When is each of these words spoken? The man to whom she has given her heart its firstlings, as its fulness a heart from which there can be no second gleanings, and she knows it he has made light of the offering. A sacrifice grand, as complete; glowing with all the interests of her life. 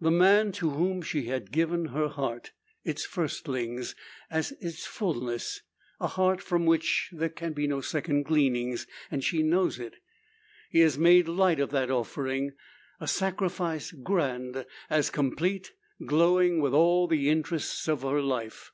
The 0.00 0.12
man 0.12 0.52
to 0.52 0.70
whom 0.70 1.02
she 1.02 1.24
has 1.24 1.48
given 1.48 1.86
her 1.86 2.06
heart 2.06 2.52
its 2.84 3.04
firstlings, 3.04 3.96
as 4.30 4.52
its 4.60 4.86
fulness 4.86 5.62
a 5.98 6.06
heart 6.06 6.40
from 6.40 6.66
which 6.66 7.08
there 7.10 7.30
can 7.30 7.52
be 7.52 7.66
no 7.66 7.80
second 7.80 8.26
gleanings, 8.26 8.86
and 9.10 9.24
she 9.24 9.42
knows 9.42 9.80
it 9.80 9.96
he 10.70 10.78
has 10.82 10.96
made 10.98 11.26
light 11.26 11.58
of 11.58 11.70
the 11.70 11.88
offering. 11.90 12.52
A 13.00 13.08
sacrifice 13.08 13.90
grand, 13.90 14.66
as 14.88 15.10
complete; 15.10 15.72
glowing 16.06 16.60
with 16.60 16.72
all 16.72 17.08
the 17.08 17.28
interests 17.28 17.88
of 17.88 18.02
her 18.02 18.22
life. 18.22 18.70